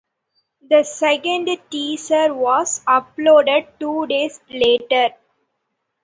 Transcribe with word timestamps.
The 0.67 0.81
second 0.81 1.47
teaser 1.69 2.33
was 2.33 2.83
uploaded 2.85 3.67
two 3.79 4.07
days 4.07 4.41
later. 4.49 5.09